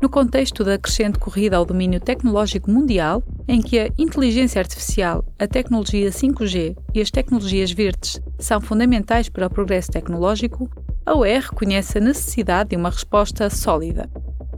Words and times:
no 0.00 0.08
contexto 0.08 0.62
da 0.62 0.78
crescente 0.78 1.18
corrida 1.18 1.56
ao 1.56 1.64
domínio 1.64 2.00
tecnológico 2.00 2.70
mundial, 2.70 3.22
em 3.48 3.60
que 3.60 3.78
a 3.78 3.88
inteligência 3.98 4.60
artificial, 4.60 5.24
a 5.38 5.46
tecnologia 5.46 6.10
5G 6.10 6.76
e 6.94 7.00
as 7.00 7.10
tecnologias 7.10 7.72
verdes 7.72 8.20
são 8.38 8.60
fundamentais 8.60 9.28
para 9.28 9.46
o 9.46 9.50
progresso 9.50 9.90
tecnológico, 9.90 10.70
a 11.04 11.16
UE 11.16 11.40
reconhece 11.40 11.98
a 11.98 12.00
necessidade 12.00 12.70
de 12.70 12.76
uma 12.76 12.90
resposta 12.90 13.50
sólida. 13.50 14.08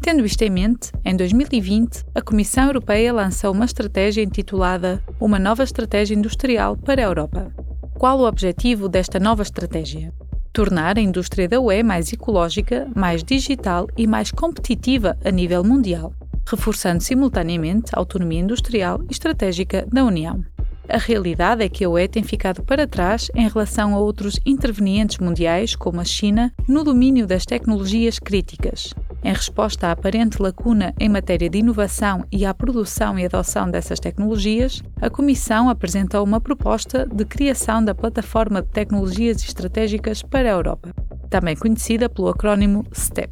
Tendo 0.03 0.25
isto 0.25 0.43
em 0.43 0.51
mente, 0.51 0.93
em 1.05 1.15
2020, 1.15 2.05
a 2.15 2.23
Comissão 2.23 2.65
Europeia 2.65 3.13
lançou 3.13 3.53
uma 3.53 3.67
estratégia 3.67 4.23
intitulada 4.23 5.03
Uma 5.21 5.39
Nova 5.39 5.63
Estratégia 5.63 6.15
Industrial 6.15 6.77
para 6.77 7.03
a 7.03 7.05
Europa. 7.05 7.53
Qual 7.99 8.19
o 8.19 8.27
objetivo 8.27 8.89
desta 8.89 9.21
nova 9.21 9.43
estratégia? 9.43 10.13
Tornar 10.53 10.99
a 10.99 11.01
indústria 11.01 11.49
da 11.49 11.61
UE 11.61 11.85
mais 11.85 12.13
ecológica, 12.13 12.89
mais 12.95 13.23
digital 13.23 13.87
e 13.97 14.05
mais 14.05 14.33
competitiva 14.33 15.17
a 15.25 15.31
nível 15.31 15.63
mundial, 15.63 16.13
reforçando 16.45 17.01
simultaneamente 17.01 17.93
a 17.95 18.01
autonomia 18.01 18.41
industrial 18.41 19.01
e 19.09 19.13
estratégica 19.13 19.87
da 19.93 20.05
União. 20.05 20.45
A 20.89 20.99
realidade 20.99 21.63
é 21.63 21.69
que 21.69 21.85
a 21.85 21.89
UE 21.89 22.09
tem 22.09 22.25
ficado 22.25 22.65
para 22.65 22.85
trás 22.85 23.31
em 23.33 23.47
relação 23.47 23.95
a 23.95 24.01
outros 24.01 24.41
intervenientes 24.45 25.19
mundiais, 25.19 25.77
como 25.77 26.01
a 26.01 26.05
China, 26.05 26.53
no 26.67 26.83
domínio 26.83 27.29
das 27.29 27.47
tecnologias 27.47 28.19
críticas. 28.19 28.93
Em 29.23 29.35
resposta 29.35 29.89
à 29.89 29.93
aparente 29.93 30.41
lacuna 30.41 30.95
em 30.99 31.09
matéria 31.09 31.51
de 31.51 31.59
inovação 31.59 32.25
e 32.33 32.47
à 32.47 32.55
produção 32.55 33.19
e 33.19 33.27
adoção 33.27 33.71
dessas 33.71 34.01
tecnologias, 34.01 34.83
a 35.01 35.11
Comissão 35.11 35.69
apresentou 35.69 36.25
uma 36.25 36.41
proposta 36.41 37.07
de 37.07 37.25
criação 37.27 37.85
da 37.85 37.95
Plataforma 37.95 38.63
de 38.63 38.69
Tecnologias 38.69 39.43
Estratégicas 39.43 40.23
para 40.23 40.49
a 40.49 40.53
Europa, 40.53 40.95
também 41.29 41.55
conhecida 41.55 42.09
pelo 42.09 42.29
acrónimo 42.29 42.85
STEP. 42.93 43.31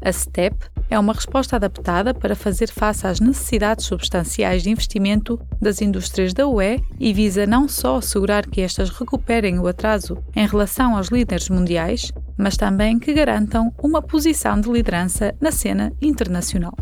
A 0.00 0.12
STEP 0.12 0.56
é 0.88 0.98
uma 0.98 1.12
resposta 1.12 1.56
adaptada 1.56 2.14
para 2.14 2.36
fazer 2.36 2.68
face 2.68 3.06
às 3.06 3.20
necessidades 3.20 3.86
substanciais 3.86 4.62
de 4.62 4.70
investimento 4.70 5.38
das 5.60 5.82
indústrias 5.82 6.32
da 6.32 6.46
UE 6.46 6.80
e 6.98 7.12
visa 7.12 7.44
não 7.44 7.68
só 7.68 7.96
assegurar 7.96 8.46
que 8.46 8.60
estas 8.60 8.88
recuperem 8.90 9.58
o 9.58 9.66
atraso 9.66 10.16
em 10.34 10.46
relação 10.46 10.96
aos 10.96 11.08
líderes 11.08 11.50
mundiais, 11.50 12.12
mas 12.36 12.56
também 12.56 12.98
que 12.98 13.12
garantam 13.12 13.72
uma 13.82 14.02
posição 14.02 14.60
de 14.60 14.70
liderança 14.70 15.34
na 15.40 15.50
cena 15.50 15.92
internacional. 16.00 16.76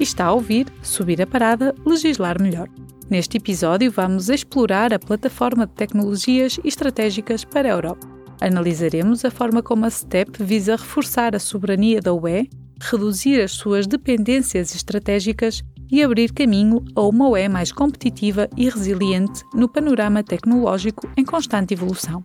está 0.00 0.26
a 0.26 0.32
ouvir 0.32 0.66
Subir 0.82 1.20
a 1.22 1.26
Parada, 1.26 1.74
Legislar 1.84 2.40
Melhor. 2.40 2.68
Neste 3.08 3.36
episódio, 3.36 3.90
vamos 3.90 4.28
explorar 4.28 4.92
a 4.92 4.98
plataforma 4.98 5.66
de 5.66 5.72
tecnologias 5.72 6.58
estratégicas 6.64 7.44
para 7.44 7.68
a 7.68 7.72
Europa. 7.72 8.06
Analisaremos 8.40 9.24
a 9.24 9.30
forma 9.30 9.62
como 9.62 9.86
a 9.86 9.90
STEP 9.90 10.42
visa 10.42 10.76
reforçar 10.76 11.34
a 11.34 11.38
soberania 11.38 12.00
da 12.00 12.12
UE, 12.12 12.50
reduzir 12.80 13.40
as 13.40 13.52
suas 13.52 13.86
dependências 13.86 14.74
estratégicas 14.74 15.62
e 15.90 16.02
abrir 16.02 16.32
caminho 16.32 16.84
a 16.94 17.02
uma 17.02 17.28
UE 17.28 17.48
mais 17.48 17.72
competitiva 17.72 18.48
e 18.56 18.68
resiliente 18.68 19.44
no 19.54 19.68
panorama 19.68 20.22
tecnológico 20.22 21.08
em 21.16 21.24
constante 21.24 21.74
evolução. 21.74 22.22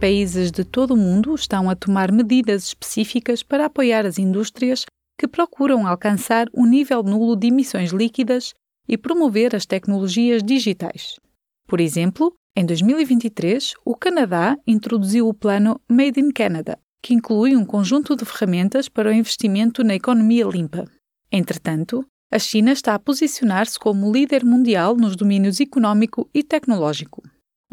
Países 0.00 0.50
de 0.50 0.64
todo 0.64 0.94
o 0.94 0.96
mundo 0.96 1.34
estão 1.34 1.68
a 1.68 1.76
tomar 1.76 2.10
medidas 2.10 2.68
específicas 2.68 3.42
para 3.42 3.66
apoiar 3.66 4.06
as 4.06 4.18
indústrias 4.18 4.86
que 5.18 5.28
procuram 5.28 5.86
alcançar 5.86 6.46
um 6.54 6.64
nível 6.64 7.02
nulo 7.02 7.36
de 7.36 7.48
emissões 7.48 7.90
líquidas 7.90 8.54
e 8.88 8.96
promover 8.96 9.54
as 9.54 9.66
tecnologias 9.66 10.42
digitais. 10.42 11.16
Por 11.68 11.82
exemplo, 11.82 12.32
em 12.56 12.64
2023, 12.64 13.74
o 13.84 13.94
Canadá 13.94 14.56
introduziu 14.66 15.28
o 15.28 15.34
plano 15.34 15.78
Made 15.86 16.18
in 16.18 16.30
Canada, 16.30 16.78
que 17.02 17.12
inclui 17.12 17.54
um 17.54 17.66
conjunto 17.66 18.16
de 18.16 18.24
ferramentas 18.24 18.88
para 18.88 19.10
o 19.10 19.12
investimento 19.12 19.84
na 19.84 19.94
economia 19.94 20.46
limpa. 20.46 20.86
Entretanto, 21.30 22.06
a 22.32 22.38
China 22.38 22.72
está 22.72 22.94
a 22.94 22.98
posicionar-se 22.98 23.78
como 23.78 24.10
líder 24.10 24.46
mundial 24.46 24.96
nos 24.96 25.14
domínios 25.14 25.60
econômico 25.60 26.26
e 26.32 26.42
tecnológico. 26.42 27.22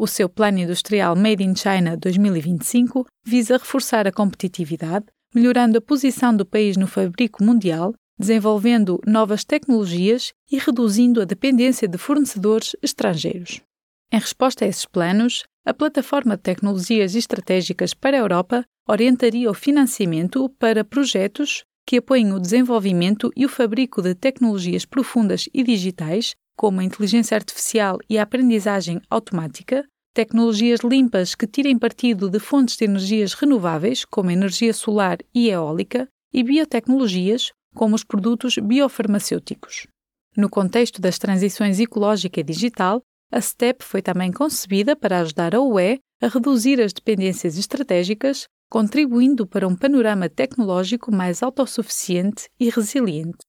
O 0.00 0.06
seu 0.06 0.28
Plano 0.28 0.60
Industrial 0.60 1.16
Made 1.16 1.42
in 1.42 1.56
China 1.56 1.96
2025 1.96 3.04
visa 3.26 3.56
reforçar 3.56 4.06
a 4.06 4.12
competitividade, 4.12 5.06
melhorando 5.34 5.76
a 5.76 5.80
posição 5.80 6.36
do 6.36 6.46
país 6.46 6.76
no 6.76 6.86
fabrico 6.86 7.42
mundial, 7.42 7.92
desenvolvendo 8.16 9.00
novas 9.04 9.42
tecnologias 9.42 10.32
e 10.48 10.56
reduzindo 10.56 11.20
a 11.20 11.24
dependência 11.24 11.88
de 11.88 11.98
fornecedores 11.98 12.76
estrangeiros. 12.80 13.60
Em 14.12 14.20
resposta 14.20 14.64
a 14.64 14.68
esses 14.68 14.84
planos, 14.86 15.42
a 15.66 15.74
Plataforma 15.74 16.36
de 16.36 16.44
Tecnologias 16.44 17.16
Estratégicas 17.16 17.92
para 17.92 18.16
a 18.16 18.20
Europa 18.20 18.64
orientaria 18.88 19.50
o 19.50 19.54
financiamento 19.54 20.48
para 20.60 20.84
projetos 20.84 21.64
que 21.84 21.96
apoiem 21.96 22.32
o 22.32 22.38
desenvolvimento 22.38 23.32
e 23.34 23.44
o 23.44 23.48
fabrico 23.48 24.00
de 24.00 24.14
tecnologias 24.14 24.84
profundas 24.84 25.48
e 25.52 25.64
digitais, 25.64 26.36
como 26.58 26.80
a 26.80 26.84
inteligência 26.84 27.36
artificial 27.36 27.98
e 28.10 28.18
a 28.18 28.24
aprendizagem 28.24 29.00
automática, 29.08 29.86
tecnologias 30.12 30.80
limpas 30.80 31.36
que 31.36 31.46
tirem 31.46 31.78
partido 31.78 32.28
de 32.28 32.40
fontes 32.40 32.76
de 32.76 32.84
energias 32.84 33.32
renováveis, 33.32 34.04
como 34.04 34.30
a 34.30 34.32
energia 34.32 34.74
solar 34.74 35.18
e 35.32 35.48
eólica, 35.50 36.08
e 36.34 36.42
biotecnologias, 36.42 37.52
como 37.76 37.94
os 37.94 38.02
produtos 38.02 38.58
biofarmacêuticos. 38.58 39.86
No 40.36 40.50
contexto 40.50 41.00
das 41.00 41.16
transições 41.16 41.78
ecológica 41.78 42.40
e 42.40 42.42
digital, 42.42 43.02
a 43.30 43.40
STEP 43.40 43.84
foi 43.84 44.02
também 44.02 44.32
concebida 44.32 44.96
para 44.96 45.20
ajudar 45.20 45.54
a 45.54 45.60
UE 45.60 46.00
a 46.20 46.26
reduzir 46.26 46.80
as 46.80 46.92
dependências 46.92 47.56
estratégicas, 47.56 48.48
contribuindo 48.68 49.46
para 49.46 49.68
um 49.68 49.76
panorama 49.76 50.28
tecnológico 50.28 51.14
mais 51.14 51.40
autossuficiente 51.40 52.48
e 52.58 52.68
resiliente. 52.68 53.47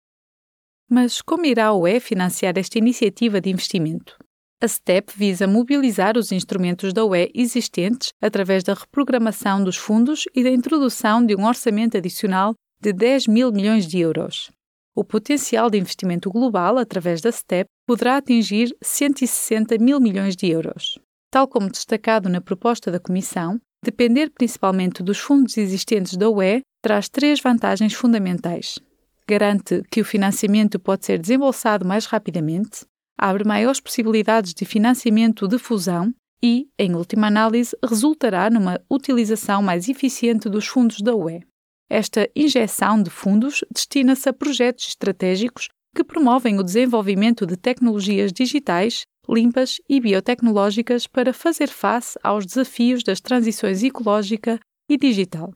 Mas 0.90 1.22
como 1.22 1.46
irá 1.46 1.68
a 1.68 1.74
UE 1.74 2.00
financiar 2.00 2.58
esta 2.58 2.80
iniciativa 2.80 3.40
de 3.40 3.52
investimento? 3.52 4.18
A 4.60 4.68
STEP 4.68 5.14
visa 5.16 5.46
mobilizar 5.46 6.18
os 6.18 6.32
instrumentos 6.32 6.92
da 6.92 7.06
UE 7.06 7.32
existentes 7.34 8.10
através 8.20 8.64
da 8.64 8.74
reprogramação 8.74 9.64
dos 9.64 9.78
fundos 9.78 10.26
e 10.36 10.44
da 10.44 10.50
introdução 10.50 11.24
de 11.24 11.36
um 11.36 11.46
orçamento 11.46 11.96
adicional 11.96 12.56
de 12.82 12.92
10 12.92 13.28
mil 13.28 13.52
milhões 13.52 13.86
de 13.86 14.00
euros. 14.00 14.50
O 14.96 15.04
potencial 15.04 15.70
de 15.70 15.78
investimento 15.78 16.32
global 16.32 16.80
através 16.80 17.22
da 17.22 17.32
STEP 17.32 17.70
poderá 17.88 18.18
atingir 18.18 18.76
160 18.84 19.78
mil 19.78 20.00
milhões 20.00 20.36
de 20.36 20.50
euros. 20.50 20.98
Tal 21.32 21.48
como 21.48 21.70
destacado 21.70 22.28
na 22.28 22.42
proposta 22.42 22.92
da 22.92 23.00
Comissão, 23.00 23.62
depender 23.86 24.32
principalmente 24.32 25.04
dos 25.04 25.20
fundos 25.20 25.56
existentes 25.56 26.18
da 26.18 26.30
UE 26.30 26.62
traz 26.82 27.08
três 27.08 27.40
vantagens 27.40 27.94
fundamentais. 27.94 28.80
Garante 29.30 29.84
que 29.92 30.02
o 30.02 30.06
financiamento 30.06 30.80
pode 30.80 31.06
ser 31.06 31.20
desembolsado 31.20 31.86
mais 31.86 32.08
rapidamente, 32.08 32.84
abre 33.16 33.44
maiores 33.44 33.80
possibilidades 33.80 34.56
de 34.56 34.66
financiamento 34.66 35.48
de 35.48 35.60
fusão 35.60 36.12
e, 36.42 36.68
em 36.80 36.96
última 36.96 37.28
análise, 37.28 37.78
resultará 37.88 38.50
numa 38.50 38.82
utilização 38.90 39.62
mais 39.62 39.88
eficiente 39.88 40.50
dos 40.50 40.66
fundos 40.66 41.02
da 41.02 41.14
UE. 41.14 41.42
Esta 41.88 42.28
injeção 42.36 43.04
de 43.04 43.12
fundos 43.12 43.64
destina-se 43.72 44.28
a 44.28 44.34
projetos 44.34 44.88
estratégicos 44.88 45.68
que 45.96 46.04
promovem 46.04 46.58
o 46.58 46.64
desenvolvimento 46.64 47.46
de 47.46 47.56
tecnologias 47.56 48.34
digitais, 48.34 49.04
limpas 49.30 49.76
e 49.88 50.00
biotecnológicas 50.00 51.06
para 51.06 51.34
fazer 51.34 51.68
face 51.68 52.18
aos 52.24 52.48
desafios 52.48 53.04
das 53.04 53.22
transições 53.22 53.84
ecológica 53.84 54.60
e 54.90 54.98
digital. 54.98 55.54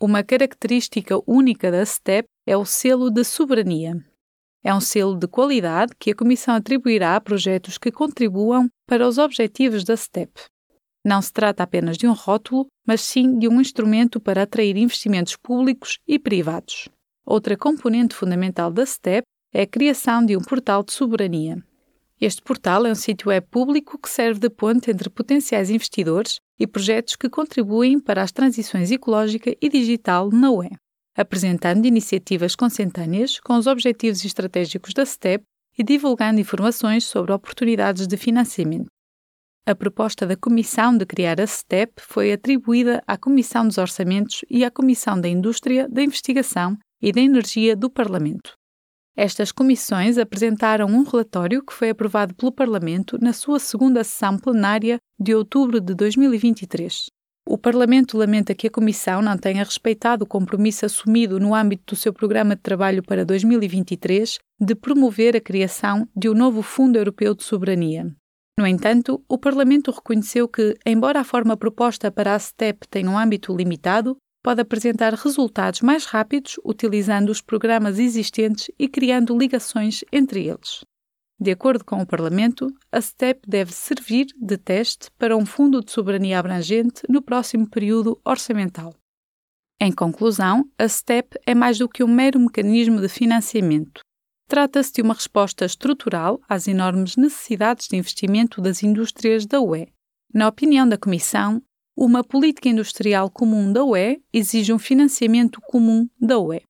Uma 0.00 0.22
característica 0.22 1.18
única 1.26 1.70
da 1.70 1.84
STEP 1.84 2.28
é 2.46 2.56
o 2.56 2.64
selo 2.64 3.10
de 3.10 3.24
soberania. 3.24 3.96
É 4.62 4.74
um 4.74 4.80
selo 4.80 5.16
de 5.16 5.26
qualidade 5.26 5.92
que 5.98 6.10
a 6.10 6.14
Comissão 6.14 6.54
atribuirá 6.54 7.16
a 7.16 7.20
projetos 7.20 7.78
que 7.78 7.90
contribuam 7.90 8.68
para 8.86 9.06
os 9.06 9.18
objetivos 9.18 9.82
da 9.82 9.96
STEP. 9.96 10.32
Não 11.04 11.20
se 11.20 11.32
trata 11.32 11.62
apenas 11.62 11.96
de 11.96 12.06
um 12.06 12.12
rótulo, 12.12 12.66
mas 12.86 13.00
sim 13.00 13.38
de 13.38 13.48
um 13.48 13.60
instrumento 13.60 14.20
para 14.20 14.42
atrair 14.42 14.76
investimentos 14.76 15.36
públicos 15.36 15.98
e 16.06 16.18
privados. 16.18 16.88
Outra 17.26 17.56
componente 17.56 18.14
fundamental 18.14 18.70
da 18.70 18.84
STEP 18.84 19.24
é 19.52 19.62
a 19.62 19.66
criação 19.66 20.24
de 20.24 20.36
um 20.36 20.40
portal 20.40 20.82
de 20.82 20.92
soberania. 20.92 21.62
Este 22.20 22.42
portal 22.42 22.86
é 22.86 22.90
um 22.90 22.94
sítio 22.94 23.28
web 23.28 23.46
público 23.50 23.98
que 23.98 24.08
serve 24.08 24.40
de 24.40 24.50
ponte 24.50 24.90
entre 24.90 25.10
potenciais 25.10 25.68
investidores 25.68 26.36
e 26.58 26.66
projetos 26.66 27.16
que 27.16 27.28
contribuem 27.28 27.98
para 27.98 28.22
as 28.22 28.32
transições 28.32 28.90
ecológica 28.90 29.54
e 29.60 29.68
digital 29.68 30.30
na 30.30 30.50
UE 30.50 30.70
apresentando 31.16 31.86
iniciativas 31.86 32.56
consentâneas 32.56 33.38
com 33.40 33.54
os 33.56 33.66
objetivos 33.66 34.24
estratégicos 34.24 34.92
da 34.92 35.04
STEP 35.04 35.44
e 35.78 35.82
divulgando 35.82 36.40
informações 36.40 37.04
sobre 37.04 37.32
oportunidades 37.32 38.06
de 38.06 38.16
financiamento. 38.16 38.86
A 39.66 39.74
proposta 39.74 40.26
da 40.26 40.36
Comissão 40.36 40.96
de 40.96 41.06
criar 41.06 41.40
a 41.40 41.46
STEP 41.46 41.94
foi 41.98 42.32
atribuída 42.32 43.02
à 43.06 43.16
Comissão 43.16 43.66
dos 43.66 43.78
Orçamentos 43.78 44.44
e 44.50 44.64
à 44.64 44.70
Comissão 44.70 45.18
da 45.18 45.28
Indústria, 45.28 45.88
da 45.88 46.02
Investigação 46.02 46.76
e 47.00 47.10
da 47.12 47.20
Energia 47.20 47.74
do 47.74 47.88
Parlamento. 47.88 48.52
Estas 49.16 49.52
comissões 49.52 50.18
apresentaram 50.18 50.86
um 50.86 51.04
relatório 51.04 51.64
que 51.64 51.72
foi 51.72 51.90
aprovado 51.90 52.34
pelo 52.34 52.52
Parlamento 52.52 53.16
na 53.22 53.32
sua 53.32 53.60
segunda 53.60 54.02
sessão 54.02 54.36
plenária 54.36 54.98
de 55.18 55.34
outubro 55.34 55.80
de 55.80 55.94
2023. 55.94 57.06
O 57.46 57.58
Parlamento 57.58 58.16
lamenta 58.16 58.54
que 58.54 58.68
a 58.68 58.70
Comissão 58.70 59.20
não 59.20 59.36
tenha 59.36 59.62
respeitado 59.62 60.24
o 60.24 60.26
compromisso 60.26 60.86
assumido 60.86 61.38
no 61.38 61.54
âmbito 61.54 61.94
do 61.94 61.98
seu 61.98 62.10
programa 62.10 62.56
de 62.56 62.62
trabalho 62.62 63.02
para 63.02 63.24
2023 63.24 64.38
de 64.58 64.74
promover 64.74 65.36
a 65.36 65.40
criação 65.40 66.08
de 66.16 66.30
um 66.30 66.34
novo 66.34 66.62
Fundo 66.62 66.96
Europeu 66.96 67.34
de 67.34 67.44
Soberania. 67.44 68.10
No 68.58 68.66
entanto, 68.66 69.22
o 69.28 69.36
Parlamento 69.36 69.90
reconheceu 69.90 70.48
que, 70.48 70.74
embora 70.86 71.20
a 71.20 71.24
forma 71.24 71.54
proposta 71.54 72.10
para 72.10 72.34
a 72.34 72.38
STEP 72.38 72.88
tenha 72.88 73.10
um 73.10 73.18
âmbito 73.18 73.54
limitado, 73.54 74.16
pode 74.42 74.62
apresentar 74.62 75.12
resultados 75.12 75.82
mais 75.82 76.06
rápidos 76.06 76.56
utilizando 76.64 77.28
os 77.28 77.42
programas 77.42 77.98
existentes 77.98 78.70
e 78.78 78.88
criando 78.88 79.36
ligações 79.36 80.02
entre 80.10 80.46
eles. 80.46 80.82
De 81.40 81.50
acordo 81.50 81.84
com 81.84 82.00
o 82.00 82.06
Parlamento, 82.06 82.72
a 82.92 83.00
STEP 83.00 83.40
deve 83.46 83.72
servir 83.72 84.26
de 84.40 84.56
teste 84.56 85.10
para 85.18 85.36
um 85.36 85.44
fundo 85.44 85.82
de 85.82 85.90
soberania 85.90 86.38
abrangente 86.38 87.02
no 87.08 87.20
próximo 87.20 87.68
período 87.68 88.20
orçamental. 88.24 88.94
Em 89.80 89.92
conclusão, 89.92 90.64
a 90.78 90.88
STEP 90.88 91.36
é 91.44 91.54
mais 91.54 91.78
do 91.78 91.88
que 91.88 92.04
um 92.04 92.08
mero 92.08 92.38
mecanismo 92.38 93.00
de 93.00 93.08
financiamento. 93.08 94.00
Trata-se 94.48 94.92
de 94.92 95.02
uma 95.02 95.14
resposta 95.14 95.64
estrutural 95.64 96.40
às 96.48 96.68
enormes 96.68 97.16
necessidades 97.16 97.88
de 97.88 97.96
investimento 97.96 98.60
das 98.60 98.82
indústrias 98.82 99.44
da 99.46 99.60
UE. 99.60 99.88
Na 100.32 100.48
opinião 100.48 100.88
da 100.88 100.96
Comissão, 100.96 101.60
uma 101.96 102.22
política 102.22 102.68
industrial 102.68 103.30
comum 103.30 103.72
da 103.72 103.84
UE 103.84 104.22
exige 104.32 104.72
um 104.72 104.78
financiamento 104.78 105.60
comum 105.60 106.08
da 106.20 106.38
UE. 106.38 106.62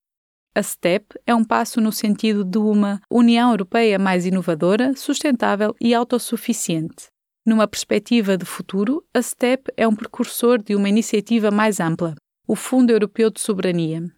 A 0.57 0.63
STEP 0.63 1.19
é 1.27 1.35
um 1.35 1.43
passo 1.43 1.81
no 1.81 1.91
sentido 1.91 2.45
de 2.45 2.57
uma 2.57 3.01
União 3.11 3.51
Europeia 3.51 3.99
mais 3.99 4.25
inovadora, 4.25 4.95
sustentável 4.95 5.75
e 5.81 5.93
autossuficiente. 5.93 7.07
Numa 7.45 7.67
perspectiva 7.67 8.37
de 8.37 8.45
futuro, 8.45 9.03
a 9.13 9.21
STEP 9.21 9.69
é 9.75 9.85
um 9.85 9.93
precursor 9.93 10.63
de 10.63 10.73
uma 10.73 10.87
iniciativa 10.87 11.51
mais 11.51 11.81
ampla, 11.81 12.15
o 12.47 12.55
Fundo 12.55 12.91
Europeu 12.91 13.29
de 13.29 13.41
Soberania. 13.41 14.09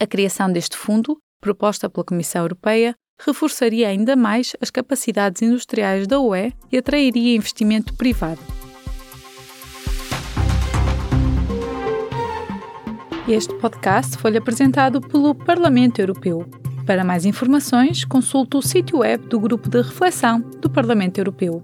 A 0.00 0.06
criação 0.06 0.50
deste 0.50 0.78
fundo, 0.78 1.18
proposta 1.42 1.90
pela 1.90 2.06
Comissão 2.06 2.40
Europeia, 2.40 2.94
reforçaria 3.20 3.86
ainda 3.86 4.16
mais 4.16 4.56
as 4.62 4.70
capacidades 4.70 5.42
industriais 5.42 6.06
da 6.06 6.18
UE 6.18 6.54
e 6.72 6.78
atrairia 6.78 7.36
investimento 7.36 7.94
privado. 7.94 8.40
Este 13.32 13.54
podcast 13.54 14.18
foi 14.18 14.36
apresentado 14.36 15.00
pelo 15.00 15.34
Parlamento 15.34 16.00
Europeu. 16.00 16.44
Para 16.84 17.02
mais 17.02 17.24
informações, 17.24 18.04
consulte 18.04 18.58
o 18.58 18.60
sítio 18.60 18.98
web 18.98 19.26
do 19.26 19.40
Grupo 19.40 19.70
de 19.70 19.80
Reflexão 19.80 20.40
do 20.60 20.68
Parlamento 20.68 21.16
Europeu. 21.16 21.62